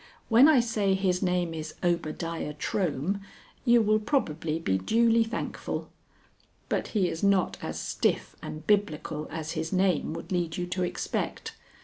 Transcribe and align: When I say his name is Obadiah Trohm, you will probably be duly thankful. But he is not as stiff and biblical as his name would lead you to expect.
When 0.29 0.47
I 0.47 0.61
say 0.61 0.95
his 0.95 1.21
name 1.21 1.53
is 1.53 1.75
Obadiah 1.83 2.55
Trohm, 2.55 3.21
you 3.65 3.83
will 3.83 3.99
probably 3.99 4.57
be 4.57 4.79
duly 4.79 5.23
thankful. 5.23 5.91
But 6.69 6.87
he 6.97 7.07
is 7.07 7.21
not 7.21 7.59
as 7.61 7.79
stiff 7.79 8.35
and 8.41 8.65
biblical 8.65 9.27
as 9.29 9.51
his 9.51 9.71
name 9.71 10.15
would 10.15 10.31
lead 10.31 10.57
you 10.57 10.65
to 10.65 10.81
expect. 10.81 11.53